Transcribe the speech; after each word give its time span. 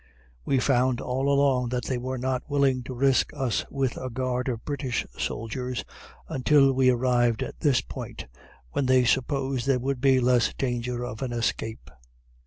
We 0.45 0.57
found 0.59 0.99
all 0.99 1.31
along 1.31 1.69
that 1.69 1.83
they 1.85 1.99
were 1.99 2.17
not 2.17 2.49
willing 2.49 2.81
to 2.85 2.95
risk 2.95 3.29
us 3.35 3.63
with 3.69 3.97
a 3.97 4.09
guard 4.09 4.47
of 4.49 4.65
British 4.65 5.05
soldiers 5.15 5.85
until 6.27 6.73
we 6.73 6.89
arrived 6.89 7.43
at 7.43 7.59
this 7.59 7.81
point, 7.81 8.25
when 8.71 8.87
they 8.87 9.05
supposed 9.05 9.67
there 9.67 9.77
would 9.77 10.01
be 10.01 10.19
less 10.19 10.55
danger 10.55 11.05
of 11.05 11.21
an 11.21 11.31
escape. 11.31 11.91